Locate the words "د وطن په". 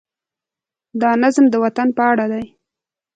1.49-2.03